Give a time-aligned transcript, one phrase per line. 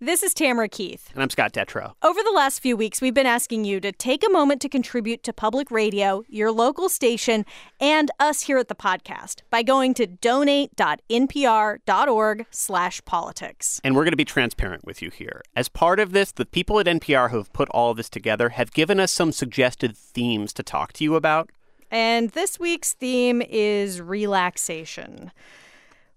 [0.00, 1.10] This is Tamara Keith.
[1.12, 1.92] And I'm Scott Detrow.
[2.04, 5.24] Over the last few weeks, we've been asking you to take a moment to contribute
[5.24, 7.44] to public radio, your local station,
[7.80, 13.80] and us here at the podcast by going to donate.npr.org slash politics.
[13.82, 15.42] And we're going to be transparent with you here.
[15.56, 18.50] As part of this, the people at NPR who have put all of this together
[18.50, 21.50] have given us some suggested themes to talk to you about.
[21.90, 25.32] And this week's theme is relaxation.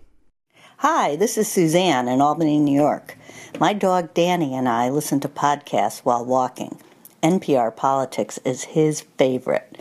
[0.79, 3.19] Hi, this is Suzanne in Albany, New York.
[3.61, 6.81] My dog Danny and I listen to podcasts while walking.
[7.23, 9.77] NPR Politics is his favorite.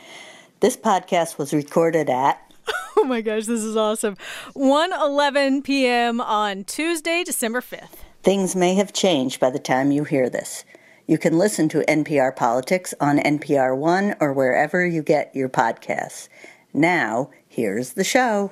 [0.60, 2.42] This podcast was recorded at
[3.00, 4.18] Oh my gosh, this is awesome.
[4.56, 6.20] 1:11 p.m.
[6.20, 7.94] on Tuesday, December 5th.
[8.24, 10.66] Things may have changed by the time you hear this.
[11.06, 16.28] You can listen to NPR Politics on NPR One or wherever you get your podcasts.
[16.74, 18.52] Now, here's the show.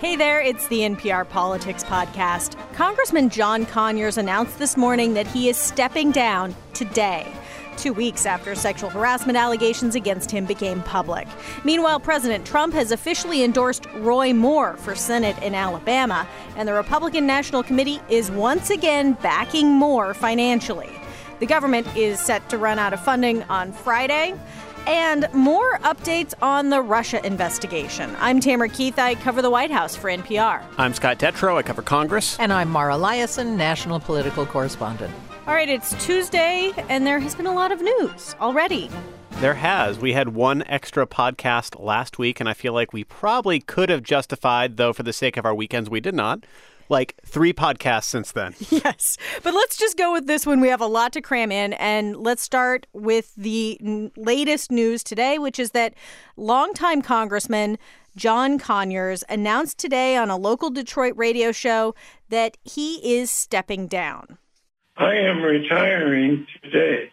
[0.00, 2.56] Hey there, it's the NPR Politics Podcast.
[2.74, 7.26] Congressman John Conyers announced this morning that he is stepping down today,
[7.76, 11.28] two weeks after sexual harassment allegations against him became public.
[11.64, 17.26] Meanwhile, President Trump has officially endorsed Roy Moore for Senate in Alabama, and the Republican
[17.26, 20.90] National Committee is once again backing Moore financially.
[21.38, 24.34] The government is set to run out of funding on Friday
[24.86, 28.14] and more updates on the Russia investigation.
[28.20, 28.98] I'm Tamara Keith.
[28.98, 30.62] I cover the White House for NPR.
[30.78, 31.56] I'm Scott Detrow.
[31.56, 32.38] I cover Congress.
[32.38, 35.12] And I'm Mara Liasson, national political correspondent.
[35.46, 38.90] All right, it's Tuesday, and there has been a lot of news already.
[39.34, 39.96] There has.
[39.98, 44.02] We had one extra podcast last week, and I feel like we probably could have
[44.02, 46.44] justified, though, for the sake of our weekends, we did not
[46.88, 48.54] like three podcasts since then.
[48.70, 49.16] Yes.
[49.42, 50.60] But let's just go with this one.
[50.60, 51.74] We have a lot to cram in.
[51.74, 55.94] And let's start with the n- latest news today, which is that
[56.36, 57.78] longtime Congressman
[58.16, 61.94] John Conyers announced today on a local Detroit radio show
[62.30, 64.38] that he is stepping down.
[64.96, 67.12] I am retiring today.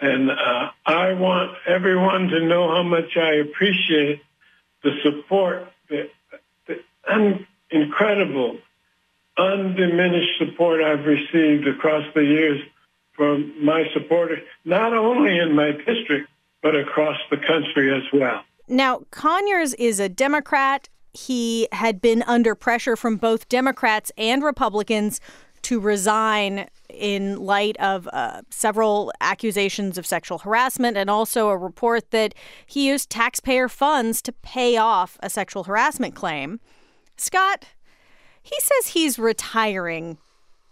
[0.00, 4.22] And uh, I want everyone to know how much I appreciate
[4.84, 6.08] the support, the,
[6.66, 6.76] the
[7.08, 8.58] un- incredible
[9.36, 12.60] undiminished support I've received across the years
[13.12, 16.28] from my supporters, not only in my district,
[16.62, 18.42] but across the country as well.
[18.68, 20.88] Now, Conyers is a Democrat.
[21.12, 25.20] He had been under pressure from both Democrats and Republicans
[25.68, 32.10] to resign in light of uh, several accusations of sexual harassment and also a report
[32.10, 32.34] that
[32.66, 36.58] he used taxpayer funds to pay off a sexual harassment claim.
[37.18, 37.66] Scott,
[38.42, 40.16] he says he's retiring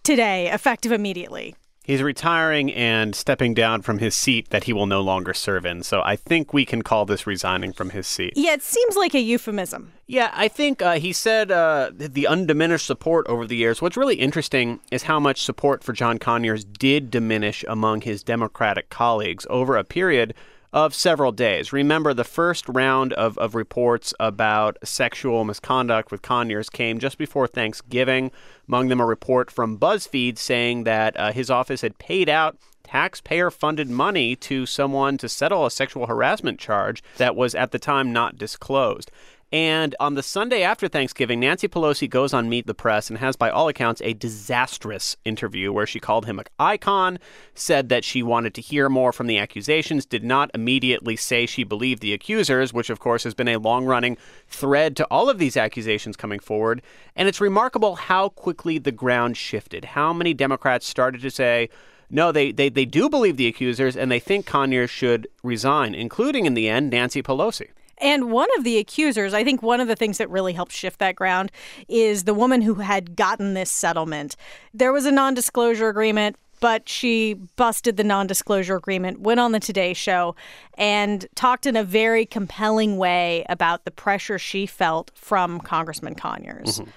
[0.03, 1.55] today, effective immediately.
[1.86, 5.84] He's retiring and stepping down from his seat that he will no longer serve in.
[5.84, 8.32] So I think we can call this resigning from his seat.
[8.34, 9.92] Yeah, it seems like a euphemism.
[10.08, 13.80] Yeah, I think uh, he said uh, the undiminished support over the years.
[13.80, 18.91] What's really interesting is how much support for John Conyers did diminish among his Democratic
[18.91, 20.34] colleagues over a period
[20.72, 21.72] of several days.
[21.72, 27.47] Remember, the first round of, of reports about sexual misconduct with Conyers came just before
[27.47, 28.31] Thanksgiving.
[28.69, 33.50] Among them, a report from BuzzFeed saying that uh, his office had paid out taxpayer
[33.50, 38.12] funded money to someone to settle a sexual harassment charge that was at the time
[38.12, 39.10] not disclosed.
[39.53, 43.37] And on the Sunday after Thanksgiving, Nancy Pelosi goes on Meet the Press and has,
[43.37, 47.21] by all accounts, a disastrous interview where she called him an icon,
[47.54, 51.63] said that she wanted to hear more from the accusations, did not immediately say she
[51.63, 54.16] believed the accusers, which, of course, has been a long running
[54.48, 56.83] thread to all of these accusations coming forward.
[57.15, 61.69] And it's remarkable how quickly the ground shifted, how many Democrats started to say,
[62.10, 66.47] no, they, they, they do believe the accusers and they think Conyers should resign, including
[66.47, 67.69] in the end Nancy Pelosi.
[67.98, 70.98] And one of the accusers, I think one of the things that really helped shift
[70.98, 71.51] that ground
[71.89, 74.37] is the woman who had gotten this settlement.
[74.75, 76.37] There was a non disclosure agreement.
[76.59, 80.34] but she busted the non disclosure agreement, went on the Today Show,
[80.78, 86.81] and talked in a very compelling way about the pressure she felt from Congressman Conyers.
[86.81, 86.91] Mm-hmm.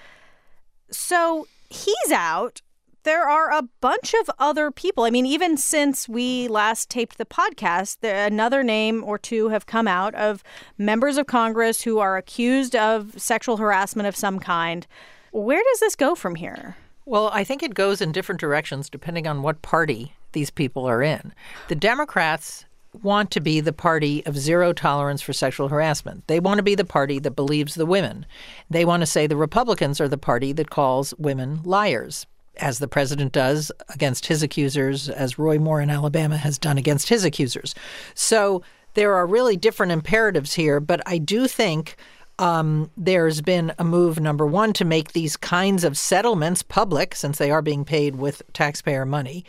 [0.92, 2.62] So he's out.
[3.10, 5.04] There are a bunch of other people.
[5.04, 9.66] I mean, even since we last taped the podcast, there, another name or two have
[9.66, 10.44] come out of
[10.78, 14.86] members of Congress who are accused of sexual harassment of some kind.
[15.32, 16.78] Where does this go from here?
[17.08, 21.02] Well, I think it goes in different directions depending on what party these people are
[21.02, 21.34] in.
[21.68, 22.66] The Democrats
[23.02, 26.28] want to be the party of zero tolerance for sexual harassment.
[26.28, 28.28] They want to be the party that believes the women.
[28.70, 32.28] They want to say the Republicans are the party that calls women liars,
[32.60, 37.10] as the president does against his accusers, as Roy Moore in Alabama has done against
[37.10, 37.76] his accusers.
[38.14, 38.64] So
[38.94, 41.96] there are really different imperatives here, but I do think
[42.38, 47.38] um, there's been a move, number one, to make these kinds of settlements public, since
[47.38, 49.44] they are being paid with taxpayer money,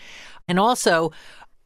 [0.49, 1.13] and also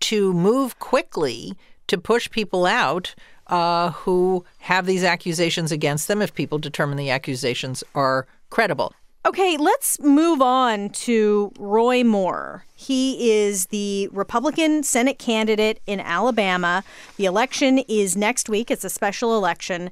[0.00, 1.54] to move quickly
[1.86, 3.14] to push people out
[3.46, 8.94] uh, who have these accusations against them if people determine the accusations are credible.
[9.26, 12.66] Okay, let's move on to Roy Moore.
[12.74, 16.84] He is the Republican Senate candidate in Alabama.
[17.16, 19.90] The election is next week, it's a special election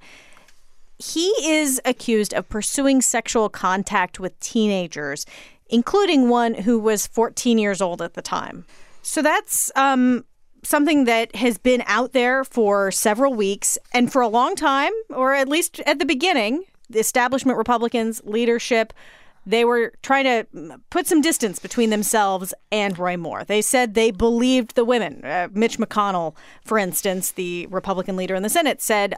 [1.02, 5.26] he is accused of pursuing sexual contact with teenagers,
[5.68, 8.64] including one who was 14 years old at the time.
[9.02, 10.24] So that's um,
[10.62, 15.34] something that has been out there for several weeks and for a long time, or
[15.34, 16.64] at least at the beginning.
[16.88, 18.92] The establishment Republicans leadership
[19.44, 23.44] they were trying to put some distance between themselves and Roy Moore.
[23.44, 25.24] They said they believed the women.
[25.24, 29.14] Uh, Mitch McConnell, for instance, the Republican leader in the Senate, said,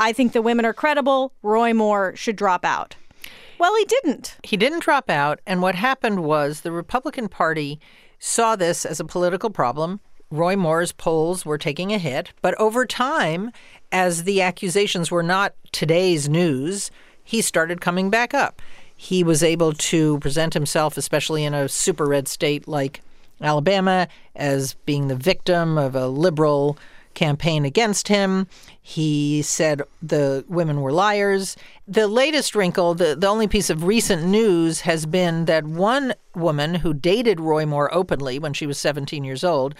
[0.00, 1.32] I think the women are credible.
[1.42, 2.96] Roy Moore should drop out.
[3.58, 4.36] Well, he didn't.
[4.44, 5.40] He didn't drop out.
[5.46, 7.80] And what happened was the Republican Party
[8.18, 10.00] saw this as a political problem.
[10.30, 12.32] Roy Moore's polls were taking a hit.
[12.42, 13.50] But over time,
[13.90, 16.90] as the accusations were not today's news,
[17.24, 18.62] he started coming back up.
[19.00, 23.00] He was able to present himself, especially in a super red state like
[23.40, 26.76] Alabama, as being the victim of a liberal
[27.14, 28.48] campaign against him.
[28.82, 31.56] He said the women were liars.
[31.86, 36.74] The latest wrinkle, the, the only piece of recent news, has been that one woman
[36.74, 39.76] who dated Roy Moore openly when she was 17 years old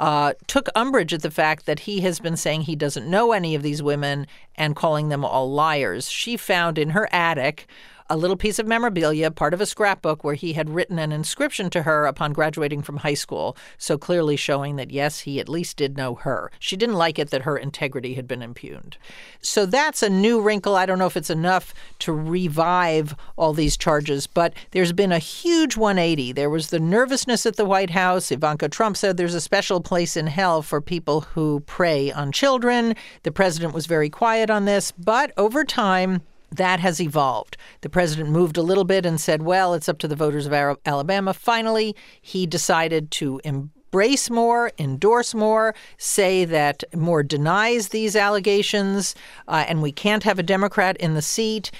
[0.00, 3.54] uh, took umbrage at the fact that he has been saying he doesn't know any
[3.54, 6.10] of these women and calling them all liars.
[6.10, 7.66] She found in her attic
[8.12, 11.70] a little piece of memorabilia, part of a scrapbook where he had written an inscription
[11.70, 15.78] to her upon graduating from high school, so clearly showing that, yes, he at least
[15.78, 16.50] did know her.
[16.58, 18.98] She didn't like it that her integrity had been impugned.
[19.40, 20.76] So that's a new wrinkle.
[20.76, 25.18] I don't know if it's enough to revive all these charges, but there's been a
[25.18, 26.32] huge 180.
[26.32, 28.30] There was the nervousness at the White House.
[28.30, 32.94] Ivanka Trump said there's a special place in hell for people who prey on children.
[33.22, 36.20] The president was very quiet on this, but over time,
[36.52, 37.56] that has evolved.
[37.80, 40.52] The president moved a little bit and said, well, it's up to the voters of
[40.84, 41.32] Alabama.
[41.32, 49.14] Finally, he decided to embrace Moore, endorse Moore, say that Moore denies these allegations,
[49.48, 51.70] uh, and we can't have a Democrat in the seat.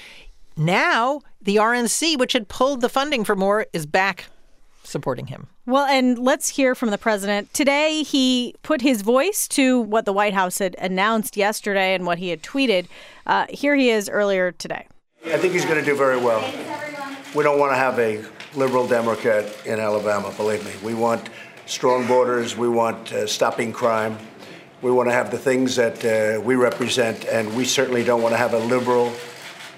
[0.57, 4.25] Now, the RNC, which had pulled the funding for Moore, is back
[4.83, 5.47] supporting him.
[5.65, 7.53] Well, and let's hear from the president.
[7.53, 12.17] Today, he put his voice to what the White House had announced yesterday and what
[12.17, 12.87] he had tweeted.
[13.25, 14.87] Uh, here he is earlier today.
[15.25, 16.41] I think he's going to do very well.
[17.33, 18.23] We don't want to have a
[18.55, 20.73] liberal Democrat in Alabama, believe me.
[20.83, 21.29] We want
[21.65, 22.57] strong borders.
[22.57, 24.17] We want uh, stopping crime.
[24.81, 28.33] We want to have the things that uh, we represent, and we certainly don't want
[28.33, 29.13] to have a liberal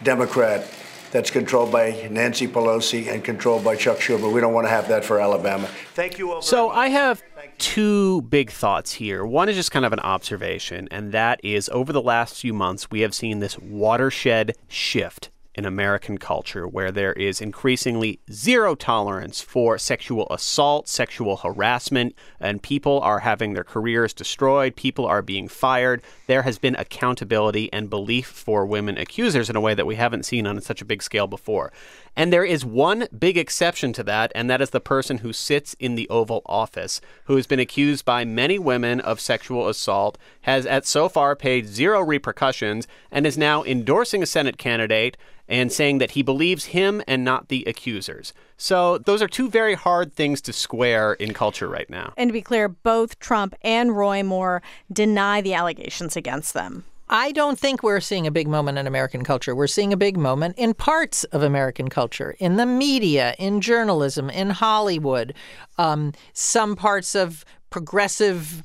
[0.04, 0.68] Democrat
[1.16, 4.32] that's controlled by Nancy Pelosi and controlled by Chuck Schumer.
[4.34, 5.66] We don't want to have that for Alabama.
[5.94, 6.42] Thank you all.
[6.42, 6.76] so much.
[6.76, 7.24] I have
[7.58, 9.26] two big thoughts here.
[9.26, 12.92] One is just kind of an observation, and that is over the last few months,
[12.92, 19.42] we have seen this watershed shift in American culture where there is increasingly zero tolerance
[19.42, 25.48] for sexual assault, sexual harassment, and people are having their careers destroyed, people are being
[25.48, 26.02] fired.
[26.28, 30.26] There has been accountability and belief for women accusers in a way that we haven't
[30.26, 31.72] seen on such a big scale before.
[32.16, 35.74] And there is one big exception to that, and that is the person who sits
[35.80, 40.68] in the Oval Office, who has been accused by many women of sexual assault, has
[40.68, 45.98] at so far paid zero repercussions, and is now endorsing a Senate candidate and saying
[45.98, 48.32] that he believes him and not the accusers.
[48.56, 52.14] So those are two very hard things to square in culture right now.
[52.16, 54.62] And to be clear, both Trump and Roy Moore
[54.92, 56.86] deny the allegations against them.
[57.10, 59.56] I don't think we're seeing a big moment in American culture.
[59.56, 64.30] We're seeing a big moment in parts of American culture, in the media, in journalism,
[64.30, 65.34] in Hollywood,
[65.78, 68.64] um, some parts of progressive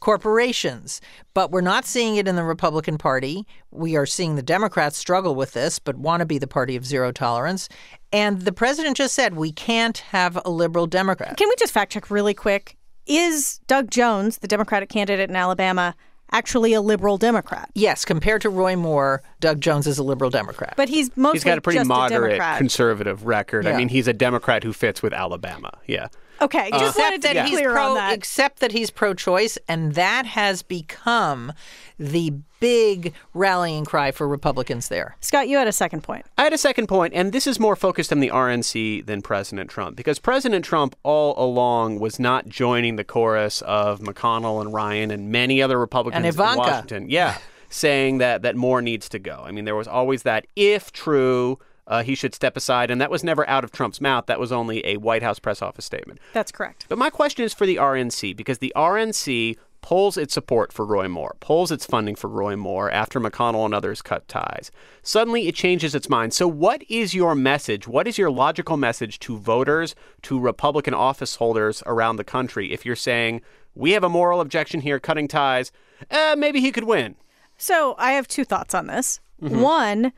[0.00, 1.00] corporations.
[1.34, 3.46] But we're not seeing it in the Republican Party.
[3.70, 6.84] We are seeing the Democrats struggle with this, but want to be the party of
[6.84, 7.68] zero tolerance.
[8.12, 11.36] And the president just said we can't have a liberal Democrat.
[11.36, 12.76] Can we just fact check really quick?
[13.06, 15.94] Is Doug Jones, the Democratic candidate in Alabama,
[16.30, 17.70] actually a liberal Democrat?
[17.74, 20.74] Yes, compared to Roy Moore, Doug Jones is a liberal Democrat.
[20.76, 22.58] But he's mostly He's got a pretty moderate Democrat.
[22.58, 23.66] conservative record.
[23.66, 25.70] I mean, he's a Democrat who fits with Alabama.
[25.86, 26.08] Yeah.
[26.40, 28.12] Okay, just wanted to that be clear pro, on that.
[28.14, 31.52] except that he's pro-choice, and that has become
[31.98, 35.16] the big rallying cry for Republicans there.
[35.20, 36.26] Scott, you had a second point.
[36.36, 39.68] I had a second point, and this is more focused on the RNC than President
[39.68, 45.10] Trump, because President Trump all along was not joining the chorus of McConnell and Ryan
[45.10, 47.10] and many other Republicans in Washington.
[47.10, 49.42] Yeah, saying that that Moore needs to go.
[49.44, 51.58] I mean, there was always that if true.
[51.88, 54.26] Uh, he should step aside, and that was never out of Trump's mouth.
[54.26, 56.20] That was only a White House press office statement.
[56.34, 56.84] That's correct.
[56.88, 61.08] But my question is for the RNC because the RNC pulls its support for Roy
[61.08, 64.70] Moore, pulls its funding for Roy Moore after McConnell and others cut ties.
[65.02, 66.34] Suddenly it changes its mind.
[66.34, 67.88] So, what is your message?
[67.88, 72.84] What is your logical message to voters, to Republican office holders around the country if
[72.84, 73.40] you're saying,
[73.74, 75.72] we have a moral objection here, cutting ties,
[76.10, 77.14] uh, maybe he could win?
[77.56, 79.20] So I have two thoughts on this.
[79.40, 80.12] One,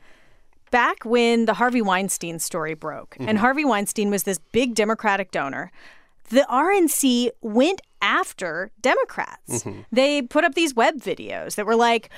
[0.71, 3.37] back when the Harvey Weinstein story broke, and mm-hmm.
[3.37, 5.71] Harvey Weinstein was this big Democratic donor,
[6.29, 9.63] the RNC went after Democrats.
[9.63, 9.81] Mm-hmm.
[9.91, 12.09] They put up these web videos that were like,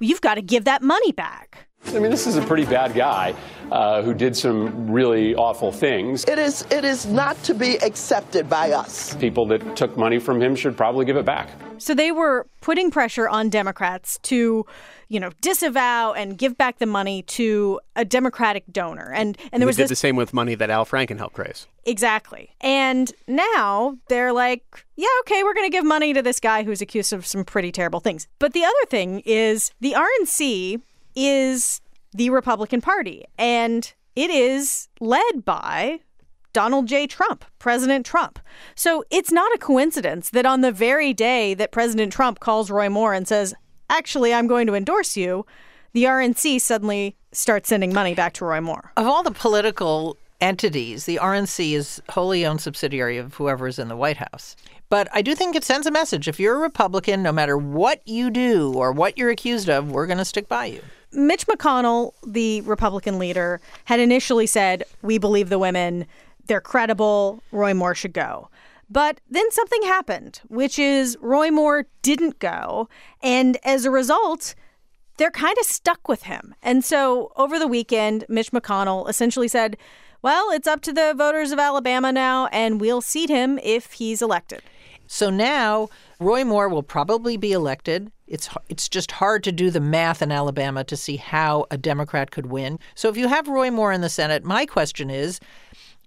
[0.00, 1.67] you've got to give that money back.
[1.86, 3.34] I mean, this is a pretty bad guy
[3.72, 6.24] uh, who did some really awful things.
[6.24, 9.14] It is, it is not to be accepted by us.
[9.16, 11.48] People that took money from him should probably give it back.
[11.78, 14.66] So they were putting pressure on Democrats to,
[15.08, 19.12] you know, disavow and give back the money to a Democratic donor.
[19.14, 21.38] And and there They was did this the same with money that Al Franken helped
[21.38, 21.68] raise.
[21.84, 22.50] Exactly.
[22.60, 26.80] And now they're like, yeah, okay, we're going to give money to this guy who's
[26.82, 28.26] accused of some pretty terrible things.
[28.40, 30.82] But the other thing is the RNC
[31.18, 31.80] is
[32.12, 35.98] the Republican Party, and it is led by
[36.52, 37.08] Donald J.
[37.08, 38.38] Trump, President Trump.
[38.76, 42.88] So it's not a coincidence that on the very day that President Trump calls Roy
[42.88, 43.52] Moore and says,
[43.90, 45.44] actually, I'm going to endorse you,
[45.92, 48.92] the RNC suddenly starts sending money back to Roy Moore.
[48.96, 53.88] Of all the political entities, the RNC is wholly owned subsidiary of whoever is in
[53.88, 54.54] the White House.
[54.88, 56.28] But I do think it sends a message.
[56.28, 60.06] If you're a Republican, no matter what you do or what you're accused of, we're
[60.06, 60.82] going to stick by you.
[61.12, 66.06] Mitch McConnell, the Republican leader, had initially said, We believe the women,
[66.46, 68.48] they're credible, Roy Moore should go.
[68.90, 72.88] But then something happened, which is Roy Moore didn't go.
[73.22, 74.54] And as a result,
[75.18, 76.54] they're kind of stuck with him.
[76.62, 79.76] And so over the weekend, Mitch McConnell essentially said,
[80.22, 84.22] Well, it's up to the voters of Alabama now, and we'll seat him if he's
[84.22, 84.62] elected.
[85.06, 85.88] So now
[86.20, 88.10] Roy Moore will probably be elected.
[88.26, 92.30] It's it's just hard to do the math in Alabama to see how a Democrat
[92.30, 92.78] could win.
[92.94, 95.38] So if you have Roy Moore in the Senate, my question is,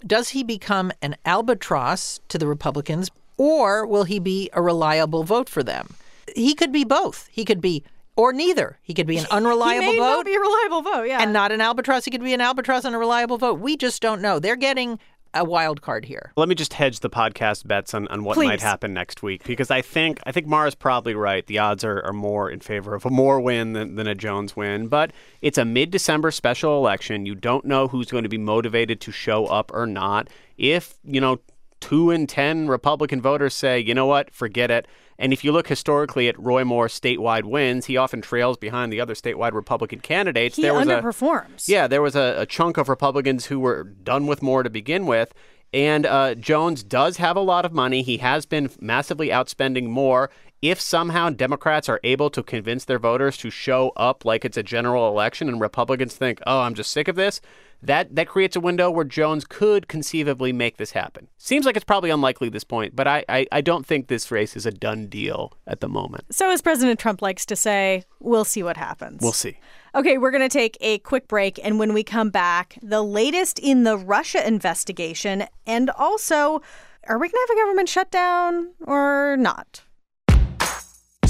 [0.05, 5.47] does he become an albatross to the Republicans or will he be a reliable vote
[5.47, 5.95] for them?
[6.35, 7.27] He could be both.
[7.31, 7.83] He could be
[8.17, 8.77] or neither.
[8.81, 11.21] He could be an unreliable he may vote not be a reliable vote, yeah.
[11.21, 12.05] and not an albatross.
[12.05, 13.59] He could be an albatross and a reliable vote.
[13.59, 14.39] We just don't know.
[14.39, 14.99] They're getting
[15.33, 16.31] a wild card here.
[16.35, 18.47] Let me just hedge the podcast bets on, on what Please.
[18.47, 21.45] might happen next week because I think I think Mara's probably right.
[21.45, 24.55] The odds are, are more in favor of a Moore win than, than a Jones
[24.55, 24.87] win.
[24.87, 25.11] But
[25.41, 27.25] it's a mid December special election.
[27.25, 30.29] You don't know who's going to be motivated to show up or not.
[30.57, 31.39] If, you know,
[31.81, 34.87] two in ten Republican voters say, you know what, forget it.
[35.19, 39.01] And if you look historically at Roy Moore's statewide wins, he often trails behind the
[39.01, 40.55] other statewide Republican candidates.
[40.55, 41.67] he there was a underperforms.
[41.67, 45.05] yeah, there was a, a chunk of Republicans who were done with Moore to begin
[45.05, 45.33] with.
[45.73, 48.01] And uh, Jones does have a lot of money.
[48.01, 50.29] He has been massively outspending Moore.
[50.61, 54.61] If somehow Democrats are able to convince their voters to show up like it's a
[54.61, 57.41] general election and Republicans think, oh, I'm just sick of this,
[57.81, 61.29] that, that creates a window where Jones could conceivably make this happen.
[61.39, 64.29] Seems like it's probably unlikely at this point, but I, I, I don't think this
[64.29, 66.25] race is a done deal at the moment.
[66.31, 69.19] So, as President Trump likes to say, we'll see what happens.
[69.19, 69.57] We'll see.
[69.95, 71.59] Okay, we're going to take a quick break.
[71.63, 75.45] And when we come back, the latest in the Russia investigation.
[75.65, 76.61] And also,
[77.07, 79.81] are we going to have a government shutdown or not?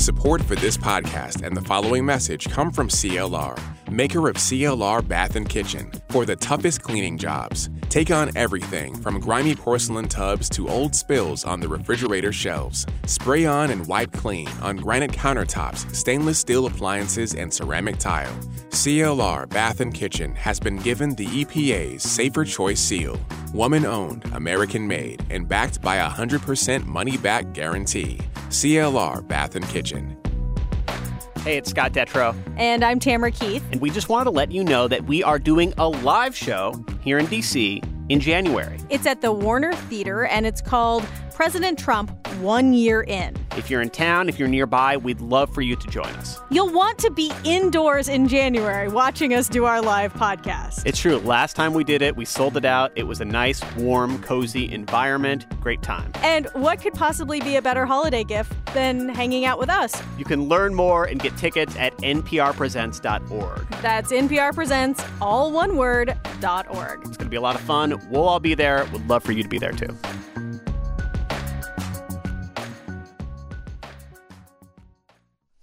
[0.01, 3.55] Support for this podcast and the following message come from CLR.
[3.91, 7.69] Maker of CLR Bath and Kitchen, for the toughest cleaning jobs.
[7.89, 12.85] Take on everything from grimy porcelain tubs to old spills on the refrigerator shelves.
[13.05, 18.33] Spray on and wipe clean on granite countertops, stainless steel appliances, and ceramic tile.
[18.69, 23.19] CLR Bath and Kitchen has been given the EPA's Safer Choice seal.
[23.53, 28.19] Woman owned, American made, and backed by a 100% money back guarantee.
[28.47, 30.17] CLR Bath and Kitchen.
[31.43, 32.35] Hey, it's Scott Detrow.
[32.55, 33.65] And I'm Tamara Keith.
[33.71, 36.85] And we just wanted to let you know that we are doing a live show
[37.03, 38.77] here in DC in January.
[38.91, 43.35] It's at the Warner Theater and it's called President Trump One Year In.
[43.55, 46.39] If you're in town, if you're nearby, we'd love for you to join us.
[46.49, 50.83] You'll want to be indoors in January watching us do our live podcast.
[50.85, 51.19] It's true.
[51.19, 52.91] Last time we did it, we sold it out.
[52.95, 55.45] It was a nice, warm, cozy environment.
[55.61, 56.11] Great time.
[56.23, 60.01] And what could possibly be a better holiday gift than hanging out with us?
[60.17, 63.69] You can learn more and get tickets at nprpresents.org.
[63.83, 67.01] That's nprpresents, all one word, org.
[67.05, 68.01] It's going to be a lot of fun.
[68.09, 68.87] We'll all be there.
[68.93, 69.95] Would love for you to be there too.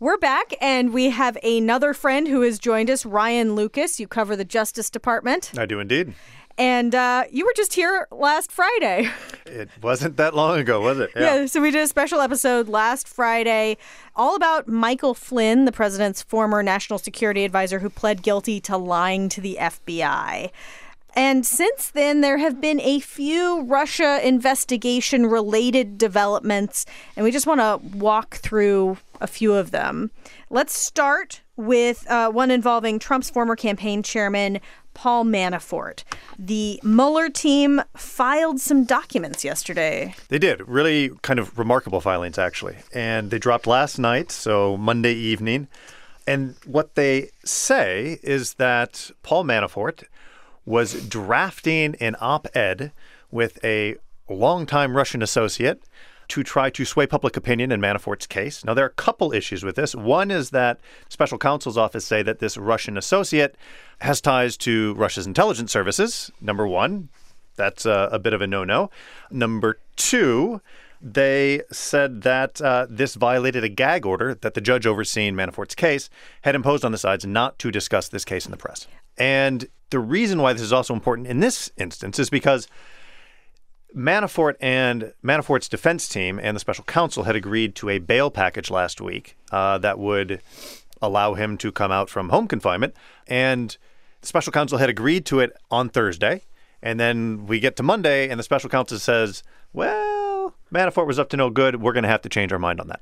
[0.00, 3.98] We're back, and we have another friend who has joined us, Ryan Lucas.
[3.98, 5.50] You cover the Justice Department.
[5.58, 6.14] I do indeed.
[6.56, 9.10] And uh, you were just here last Friday.
[9.46, 11.10] It wasn't that long ago, was it?
[11.16, 11.36] Yeah.
[11.36, 13.78] yeah, so we did a special episode last Friday
[14.14, 19.30] all about Michael Flynn, the president's former national security advisor who pled guilty to lying
[19.30, 20.50] to the FBI.
[21.14, 26.86] And since then, there have been a few Russia investigation related developments,
[27.16, 30.10] and we just want to walk through a few of them.
[30.50, 34.60] Let's start with uh, one involving Trump's former campaign chairman,
[34.94, 36.04] Paul Manafort.
[36.38, 40.14] The Mueller team filed some documents yesterday.
[40.28, 40.66] They did.
[40.68, 42.76] Really kind of remarkable filings, actually.
[42.92, 45.68] And they dropped last night, so Monday evening.
[46.26, 50.04] And what they say is that Paul Manafort
[50.68, 52.92] was drafting an op ed
[53.30, 53.96] with a
[54.28, 55.82] longtime Russian associate
[56.28, 58.62] to try to sway public opinion in Manafort's case.
[58.66, 59.94] Now, there are a couple issues with this.
[59.94, 63.56] One is that special counsel's office say that this Russian associate
[64.00, 66.30] has ties to Russia's intelligence services.
[66.38, 67.08] Number one,
[67.56, 68.90] that's a, a bit of a no no.
[69.30, 70.60] Number two,
[71.00, 76.10] they said that uh, this violated a gag order that the judge overseeing Manafort's case
[76.42, 78.86] had imposed on the sides not to discuss this case in the press.
[79.16, 82.68] And the reason why this is also important in this instance is because
[83.96, 88.70] Manafort and Manafort's defense team and the special counsel had agreed to a bail package
[88.70, 90.40] last week uh, that would
[91.00, 92.94] allow him to come out from home confinement.
[93.26, 93.76] And
[94.20, 96.42] the special counsel had agreed to it on Thursday.
[96.82, 101.28] And then we get to Monday, and the special counsel says, well, Manafort was up
[101.30, 101.82] to no good.
[101.82, 103.00] We're going to have to change our mind on that.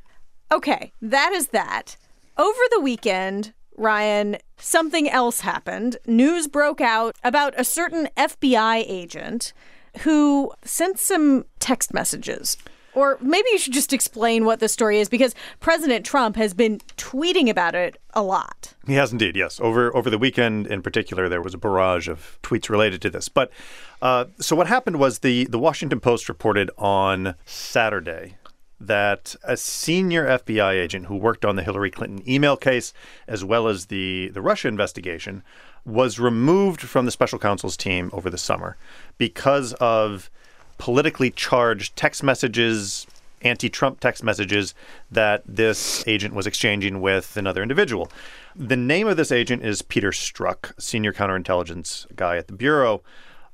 [0.51, 1.97] Okay, that is that.
[2.39, 5.97] Over the weekend, Ryan, something else happened.
[6.07, 9.53] News broke out about a certain FBI agent
[10.01, 12.57] who sent some text messages.
[12.95, 16.79] Or maybe you should just explain what the story is because President Trump has been
[16.97, 18.73] tweeting about it a lot.
[18.87, 19.61] He has indeed, yes.
[19.61, 23.29] Over over the weekend in particular, there was a barrage of tweets related to this.
[23.29, 23.53] But
[24.01, 28.37] uh, so what happened was the the Washington Post reported on Saturday
[28.81, 32.93] that a senior FBI agent who worked on the Hillary Clinton email case
[33.27, 35.43] as well as the, the Russia investigation
[35.85, 38.77] was removed from the special counsel's team over the summer
[39.19, 40.31] because of
[40.79, 43.07] politically charged text messages,
[43.43, 44.75] anti Trump text messages
[45.11, 48.11] that this agent was exchanging with another individual.
[48.55, 53.03] The name of this agent is Peter Strzok, senior counterintelligence guy at the Bureau.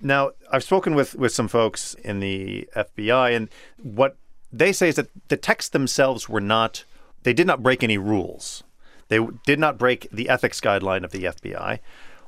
[0.00, 3.48] Now, I've spoken with, with some folks in the FBI, and
[3.80, 4.16] what
[4.52, 6.84] they say is that the texts themselves were not,
[7.22, 8.62] they did not break any rules.
[9.08, 11.78] They did not break the ethics guideline of the FBI.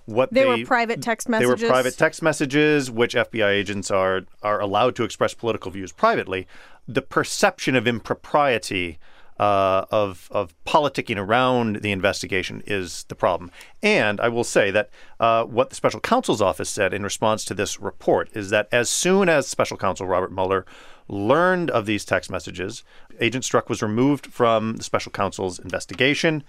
[0.07, 1.61] What they, they were private text messages.
[1.61, 5.93] They were private text messages, which FBI agents are are allowed to express political views
[5.93, 6.47] privately.
[6.87, 8.99] The perception of impropriety
[9.39, 13.51] uh, of of politicking around the investigation is the problem.
[13.83, 17.55] And I will say that uh, what the special counsel's office said in response to
[17.55, 20.65] this report is that as soon as special counsel Robert Mueller
[21.09, 22.83] learned of these text messages,
[23.21, 26.43] Agent Strzok was removed from the special counsel's investigation.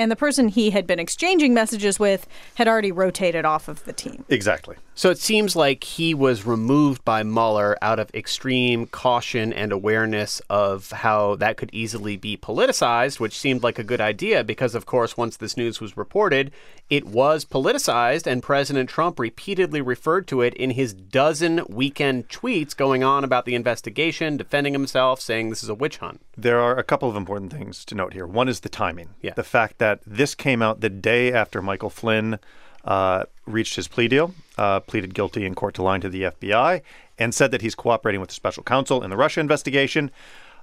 [0.00, 3.92] And the person he had been exchanging messages with had already rotated off of the
[3.92, 4.24] team.
[4.30, 4.76] Exactly.
[4.94, 10.40] So it seems like he was removed by Mueller out of extreme caution and awareness
[10.50, 14.86] of how that could easily be politicized, which seemed like a good idea because, of
[14.86, 16.50] course, once this news was reported,
[16.90, 22.76] it was politicized, and President Trump repeatedly referred to it in his dozen weekend tweets
[22.76, 26.20] going on about the investigation, defending himself, saying this is a witch hunt.
[26.36, 28.26] There are a couple of important things to note here.
[28.26, 29.10] One is the timing.
[29.22, 29.34] Yeah.
[29.34, 32.38] The fact that that this came out the day after Michael Flynn
[32.84, 36.80] uh, reached his plea deal, uh, pleaded guilty in court to lying to the FBI,
[37.18, 40.12] and said that he's cooperating with the special counsel in the Russia investigation.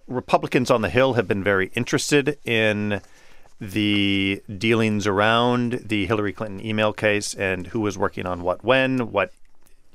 [0.07, 3.01] Republicans on the Hill have been very interested in
[3.59, 9.11] the dealings around the Hillary Clinton email case and who was working on what when,
[9.11, 9.33] what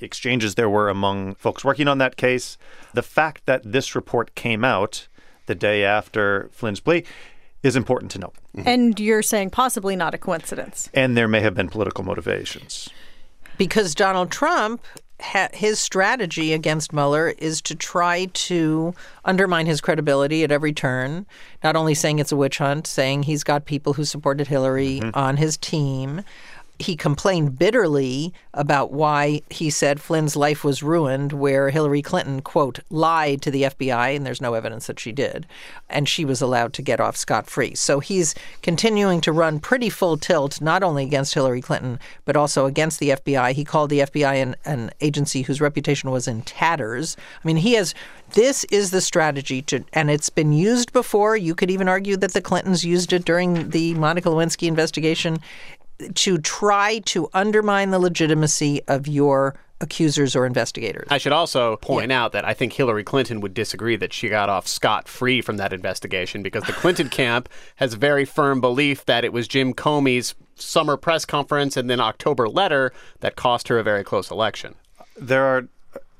[0.01, 2.59] exchanges there were among folks working on that case.
[2.93, 5.09] The fact that this report came out
[5.47, 7.05] the day after Flynn's plea
[7.63, 8.35] is important to note.
[8.57, 8.69] Mm-hmm.
[8.69, 10.89] And you're saying possibly not a coincidence.
[10.95, 12.89] And there may have been political motivations.
[13.59, 14.83] Because Donald Trump,
[15.21, 18.95] ha- his strategy against Mueller is to try to
[19.25, 21.27] undermine his credibility at every turn,
[21.63, 25.11] not only saying it's a witch hunt, saying he's got people who supported Hillary mm-hmm.
[25.15, 26.23] on his team.
[26.83, 32.81] He complained bitterly about why he said Flynn's life was ruined, where Hillary Clinton, quote,
[32.91, 35.47] lied to the FBI, and there's no evidence that she did,
[35.89, 37.77] and she was allowed to get off scot free.
[37.77, 42.67] So he's continuing to run pretty full tilt, not only against Hillary Clinton, but also
[42.67, 43.53] against the FBI.
[43.53, 47.17] He called the FBI an, an agency whose reputation was in tatters.
[47.43, 47.95] I mean, he has.
[48.35, 51.37] This is the strategy to, and it's been used before.
[51.37, 55.39] You could even argue that the Clintons used it during the Monica Lewinsky investigation
[56.15, 61.09] to try to undermine the legitimacy of your accusers or investigators.
[61.11, 64.49] I should also point out that I think Hillary Clinton would disagree that she got
[64.49, 69.05] off scot free from that investigation because the Clinton camp has a very firm belief
[69.07, 73.79] that it was Jim Comey's summer press conference and then October letter that cost her
[73.79, 74.77] a very close election.
[75.21, 75.69] There are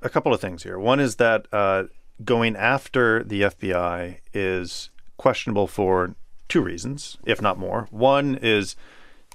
[0.03, 0.79] a couple of things here.
[0.79, 1.85] One is that uh,
[2.25, 6.17] going after the FBI is questionable for
[6.49, 7.87] two reasons, if not more.
[7.91, 8.75] One is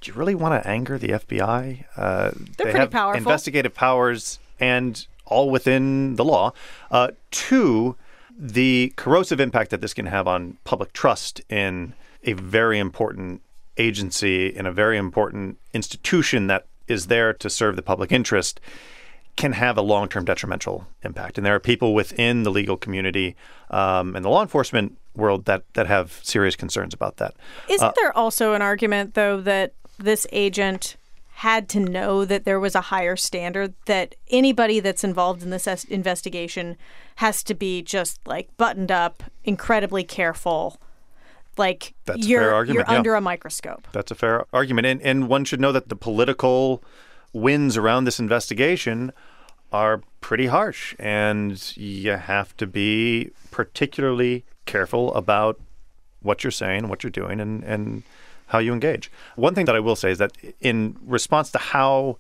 [0.02, 1.86] do you really want to anger the FBI?
[1.96, 3.18] Uh, they pretty have powerful.
[3.18, 6.54] investigative powers and all within the law.
[6.92, 7.96] Uh, two,
[8.38, 13.42] the corrosive impact that this can have on public trust in a very important
[13.78, 18.60] agency, in a very important institution that is there to serve the public interest
[19.36, 21.38] can have a long term detrimental impact.
[21.38, 23.36] And there are people within the legal community
[23.70, 27.36] um, and the law enforcement world that, that have serious concerns about that.
[27.70, 30.98] Isn't there also an argument, though, that this agent
[31.30, 35.68] had to know that there was a higher standard, that anybody that's involved in this
[35.68, 36.76] es- investigation
[37.18, 40.80] has to be just like buttoned up, incredibly careful?
[41.58, 42.92] Like That's you're, you're yeah.
[42.92, 43.88] under a microscope.
[43.92, 44.88] That's a fair argument.
[44.88, 46.84] And, and one should know that the political
[47.34, 49.12] winds around this investigation
[49.72, 50.96] are pretty harsh.
[50.98, 55.60] And you have to be particularly careful about
[56.22, 58.04] what you're saying, what you're doing, and, and
[58.48, 59.12] how you engage.
[59.36, 62.18] One thing that I will say is that in response to how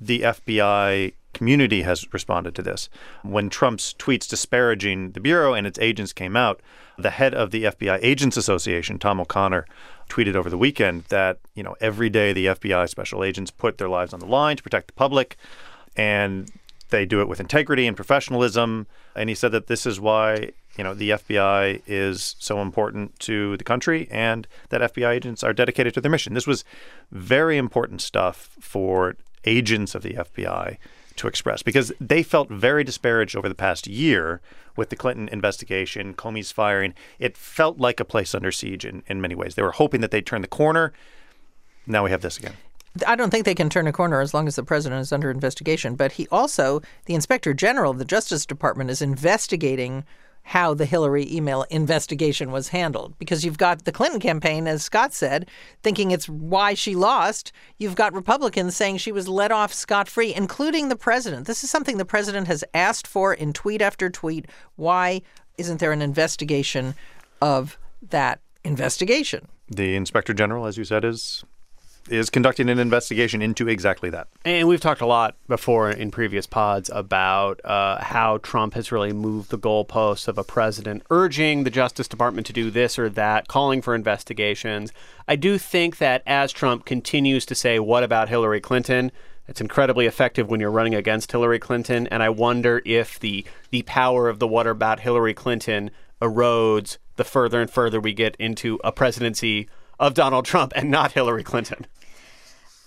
[0.00, 2.88] the FBI community has responded to this,
[3.22, 6.60] when Trump's tweets disparaging the Bureau and its agents came out,
[6.98, 9.66] the head of the FBI Agents Association, Tom O'Connor,
[10.08, 13.88] tweeted over the weekend that, you know, every day the FBI special agents put their
[13.88, 15.36] lives on the line to protect the public.
[15.96, 16.50] And
[16.90, 18.86] they do it with integrity and professionalism.
[19.14, 23.56] And he said that this is why, you know, the FBI is so important to
[23.56, 26.34] the country and that FBI agents are dedicated to their mission.
[26.34, 26.64] This was
[27.10, 30.76] very important stuff for agents of the FBI
[31.16, 34.40] to express because they felt very disparaged over the past year
[34.76, 36.94] with the Clinton investigation, Comey's firing.
[37.18, 39.54] It felt like a place under siege in, in many ways.
[39.54, 40.92] They were hoping that they'd turn the corner.
[41.86, 42.54] Now we have this again.
[43.06, 45.30] I don't think they can turn a corner as long as the president is under
[45.30, 45.94] investigation.
[45.94, 50.04] But he also, the inspector general of the Justice Department, is investigating
[50.42, 53.18] how the Hillary email investigation was handled.
[53.18, 55.48] Because you've got the Clinton campaign, as Scott said,
[55.82, 57.52] thinking it's why she lost.
[57.78, 61.46] You've got Republicans saying she was let off scot free, including the president.
[61.46, 64.46] This is something the president has asked for in tweet after tweet.
[64.76, 65.22] Why
[65.58, 66.94] isn't there an investigation
[67.40, 69.46] of that investigation?
[69.68, 71.44] The inspector general, as you said, is
[72.10, 74.28] is conducting an investigation into exactly that.
[74.44, 79.12] And we've talked a lot before in previous pods about uh, how Trump has really
[79.12, 83.48] moved the goalposts of a president, urging the Justice Department to do this or that,
[83.48, 84.92] calling for investigations.
[85.28, 89.12] I do think that as Trump continues to say, What about Hillary Clinton?
[89.48, 92.06] It's incredibly effective when you're running against Hillary Clinton.
[92.06, 95.90] And I wonder if the, the power of the What about Hillary Clinton
[96.22, 99.68] erodes the further and further we get into a presidency
[99.98, 101.86] of Donald Trump and not Hillary Clinton.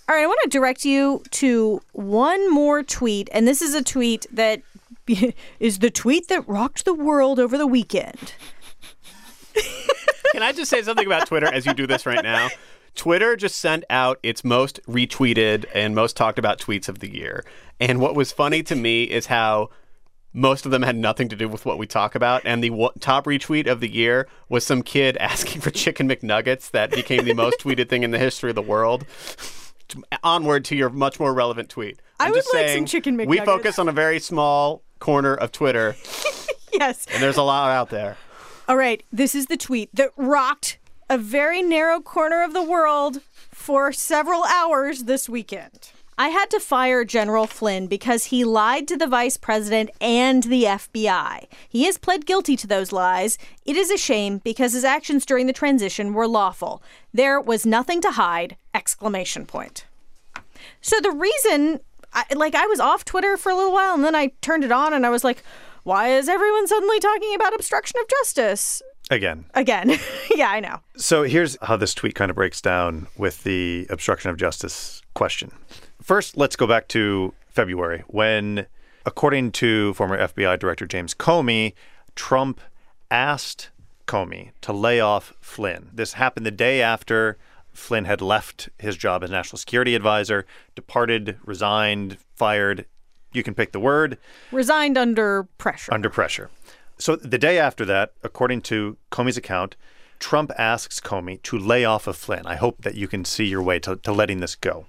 [0.06, 3.82] All right, I want to direct you to one more tweet, and this is a
[3.82, 4.60] tweet that
[5.60, 8.34] is the tweet that rocked the world over the weekend.
[10.32, 12.48] Can I just say something about Twitter as you do this right now?
[12.94, 17.44] Twitter just sent out its most retweeted and most talked about tweets of the year.
[17.80, 19.70] And what was funny to me is how
[20.34, 22.42] most of them had nothing to do with what we talk about.
[22.44, 26.70] And the w- top retweet of the year was some kid asking for chicken McNuggets
[26.72, 29.06] that became the most tweeted thing in the history of the world.
[30.22, 32.00] Onward to your much more relevant tweet.
[32.18, 35.34] I I'm would just like saying, some chicken We focus on a very small corner
[35.34, 35.96] of Twitter,
[36.72, 37.06] yes.
[37.12, 38.16] and there's a lot out there.
[38.68, 40.78] All right, this is the tweet that rocked
[41.10, 43.20] a very narrow corner of the world
[43.50, 45.90] for several hours this weekend.
[46.16, 50.62] I had to fire General Flynn because he lied to the vice president and the
[50.64, 51.46] FBI.
[51.68, 53.36] He has pled guilty to those lies.
[53.64, 56.82] It is a shame because his actions during the transition were lawful.
[57.12, 58.56] There was nothing to hide!
[58.72, 59.86] Exclamation point.
[60.80, 61.80] So the reason,
[62.12, 64.72] I, like, I was off Twitter for a little while and then I turned it
[64.72, 65.42] on and I was like,
[65.82, 68.82] why is everyone suddenly talking about obstruction of justice?
[69.10, 69.46] Again.
[69.54, 69.98] Again.
[70.34, 70.80] yeah, I know.
[70.96, 75.50] So here's how this tweet kind of breaks down with the obstruction of justice question.
[76.04, 78.66] First, let's go back to February when,
[79.06, 81.72] according to former FBI Director James Comey,
[82.14, 82.60] Trump
[83.10, 83.70] asked
[84.06, 85.88] Comey to lay off Flynn.
[85.94, 87.38] This happened the day after
[87.72, 92.84] Flynn had left his job as national security advisor, departed, resigned, fired.
[93.32, 94.18] You can pick the word.
[94.52, 95.94] Resigned under pressure.
[95.94, 96.50] Under pressure.
[96.98, 99.74] So the day after that, according to Comey's account,
[100.18, 102.44] Trump asks Comey to lay off of Flynn.
[102.44, 104.84] I hope that you can see your way to, to letting this go.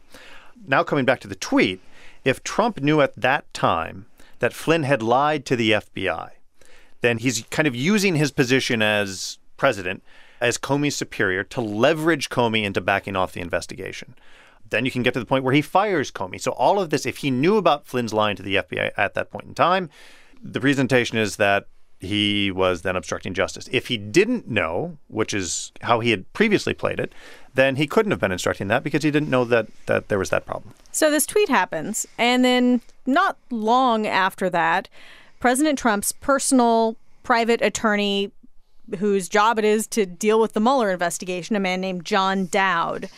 [0.68, 1.82] Now, coming back to the tweet,
[2.24, 4.08] if Trump knew at that time
[4.40, 6.32] that Flynn had lied to the FBI,
[7.02, 10.04] then he's kind of using his position as president,
[10.42, 14.16] as Comey's superior, to leverage Comey into backing off the investigation.
[14.70, 16.42] Then you can get to the point where he fires Comey.
[16.42, 19.30] So, all of this, if he knew about Flynn's lying to the FBI at that
[19.30, 19.90] point in time,
[20.42, 21.68] the presentation is that
[22.06, 23.70] he was then obstructing justice.
[23.72, 27.12] If he didn't know, which is how he had previously played it,
[27.54, 30.30] then he couldn't have been instructing that because he didn't know that, that there was
[30.30, 30.74] that problem.
[30.92, 34.90] So this tweet happens, and then not long after that,
[35.40, 38.32] President Trump's personal private attorney,
[39.00, 43.10] whose job it is to deal with the Mueller investigation, a man named John Dowd,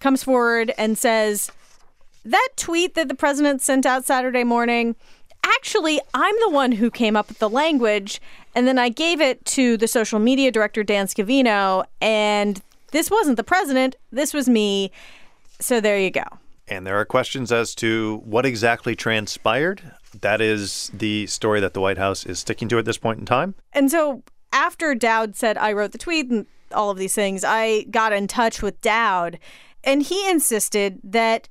[0.00, 1.50] comes forward and says,
[2.24, 4.96] That tweet that the president sent out Saturday morning,
[5.44, 8.20] actually, I'm the one who came up with the language.
[8.54, 13.36] And then I gave it to the social media director, Dan Scavino, and this wasn't
[13.36, 14.92] the president, this was me.
[15.60, 16.22] So there you go.
[16.68, 19.82] And there are questions as to what exactly transpired.
[20.20, 23.26] That is the story that the White House is sticking to at this point in
[23.26, 23.54] time.
[23.72, 27.82] And so after Dowd said, I wrote the tweet and all of these things, I
[27.90, 29.38] got in touch with Dowd,
[29.82, 31.48] and he insisted that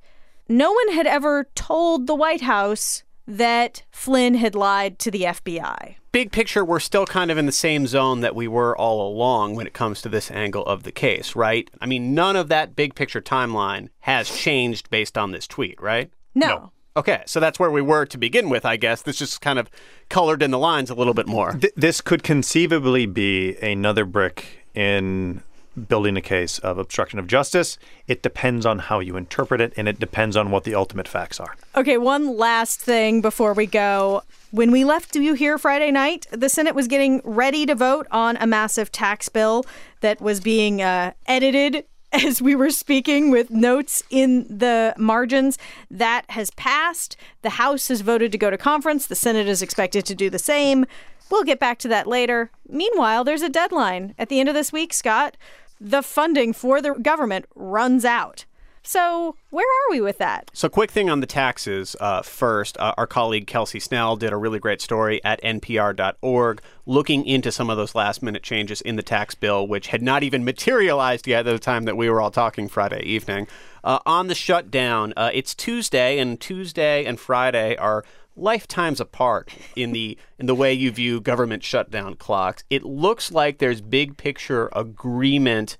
[0.48, 5.96] no one had ever told the White House that Flynn had lied to the FBI.
[6.12, 9.56] Big picture, we're still kind of in the same zone that we were all along
[9.56, 11.68] when it comes to this angle of the case, right?
[11.80, 16.10] I mean, none of that big picture timeline has changed based on this tweet, right?
[16.34, 16.70] No.
[16.96, 19.02] Okay, so that's where we were to begin with, I guess.
[19.02, 19.68] This just kind of
[20.08, 21.52] colored in the lines a little bit more.
[21.54, 25.42] Th- this could conceivably be another brick in
[25.76, 27.78] building a case of obstruction of justice.
[28.06, 31.40] It depends on how you interpret it, and it depends on what the ultimate facts
[31.40, 31.56] are.
[31.76, 34.22] Okay, one last thing before we go.
[34.50, 38.36] When we left You here Friday night, the Senate was getting ready to vote on
[38.36, 39.64] a massive tax bill
[40.00, 45.58] that was being uh, edited as we were speaking with notes in the margins.
[45.90, 47.16] That has passed.
[47.42, 49.06] The House has voted to go to conference.
[49.06, 50.86] The Senate is expected to do the same.
[51.30, 52.50] We'll get back to that later.
[52.68, 55.36] Meanwhile, there's a deadline at the end of this week, Scott.
[55.80, 58.44] The funding for the government runs out.
[58.86, 60.50] So, where are we with that?
[60.52, 62.76] So, quick thing on the taxes uh, first.
[62.76, 67.70] Uh, our colleague Kelsey Snell did a really great story at npr.org looking into some
[67.70, 71.46] of those last minute changes in the tax bill, which had not even materialized yet
[71.46, 73.48] at the time that we were all talking Friday evening.
[73.84, 78.02] Uh, on the shutdown, uh, it's Tuesday, and Tuesday and Friday are
[78.34, 82.64] lifetimes apart in the in the way you view government shutdown clocks.
[82.70, 85.76] It looks like there's big picture agreement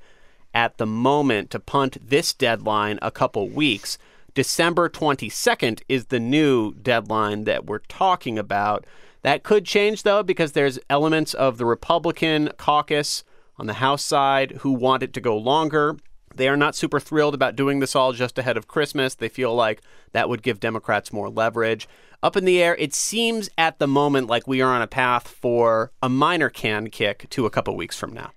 [0.53, 3.97] at the moment to punt this deadline a couple weeks.
[4.35, 8.85] December 22nd is the new deadline that we're talking about.
[9.23, 13.25] That could change though because there's elements of the Republican caucus
[13.57, 15.97] on the House side who want it to go longer.
[16.37, 19.15] They are not super thrilled about doing this all just ahead of Christmas.
[19.15, 21.89] They feel like that would give Democrats more leverage.
[22.23, 25.29] Up in the air, it seems at the moment like we are on a path
[25.29, 28.33] for a minor can kick to a couple weeks from now.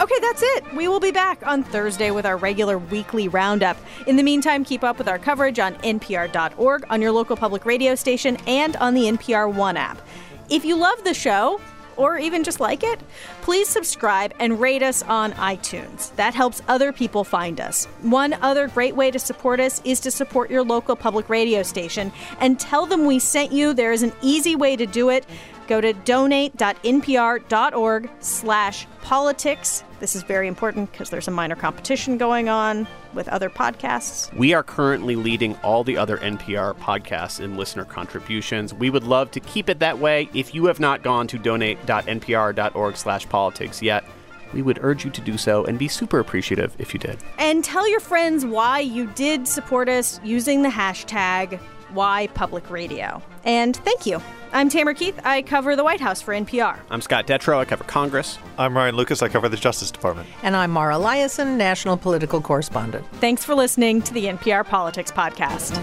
[0.00, 0.74] Okay, that's it.
[0.74, 3.76] We will be back on Thursday with our regular weekly roundup.
[4.06, 7.94] In the meantime, keep up with our coverage on npr.org, on your local public radio
[7.94, 10.00] station, and on the NPR One app.
[10.48, 11.60] If you love the show,
[11.96, 13.00] or even just like it,
[13.42, 16.14] please subscribe and rate us on iTunes.
[16.16, 17.86] That helps other people find us.
[18.02, 22.12] One other great way to support us is to support your local public radio station
[22.40, 23.74] and tell them we sent you.
[23.74, 25.26] There is an easy way to do it.
[25.68, 29.84] Go to donate.npr.org slash politics.
[30.00, 34.34] This is very important because there's a minor competition going on with other podcasts.
[34.36, 38.74] We are currently leading all the other NPR podcasts in listener contributions.
[38.74, 40.28] We would love to keep it that way.
[40.34, 44.04] If you have not gone to donate.npr.org slash politics yet,
[44.52, 47.18] we would urge you to do so and be super appreciative if you did.
[47.38, 51.58] And tell your friends why you did support us using the hashtag
[51.92, 53.22] why Public Radio.
[53.44, 54.20] And thank you.
[54.54, 55.18] I'm Tamara Keith.
[55.24, 56.78] I cover the White House for NPR.
[56.90, 57.58] I'm Scott Detrow.
[57.58, 58.38] I cover Congress.
[58.58, 59.22] I'm Ryan Lucas.
[59.22, 60.28] I cover the Justice Department.
[60.42, 63.06] And I'm Mara Liasson, national political correspondent.
[63.14, 65.80] Thanks for listening to the NPR Politics Podcast.